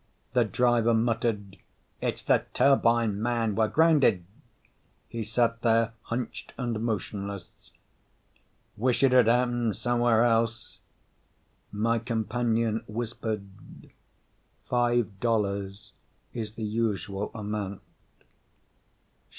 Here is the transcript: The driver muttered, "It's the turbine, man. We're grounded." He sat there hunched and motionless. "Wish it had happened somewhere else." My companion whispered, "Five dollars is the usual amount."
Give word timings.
The 0.33 0.45
driver 0.45 0.95
muttered, 0.95 1.57
"It's 2.01 2.23
the 2.23 2.45
turbine, 2.55 3.21
man. 3.21 3.53
We're 3.53 3.67
grounded." 3.67 4.23
He 5.07 5.23
sat 5.23 5.61
there 5.61 5.93
hunched 6.05 6.53
and 6.57 6.79
motionless. 6.79 7.49
"Wish 8.77 9.03
it 9.03 9.11
had 9.11 9.27
happened 9.27 9.75
somewhere 9.75 10.23
else." 10.25 10.79
My 11.71 11.99
companion 11.99 12.83
whispered, 12.87 13.45
"Five 14.65 15.19
dollars 15.19 15.91
is 16.33 16.53
the 16.53 16.63
usual 16.65 17.29
amount." 17.35 17.81